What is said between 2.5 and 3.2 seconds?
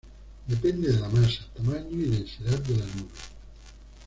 de la nube.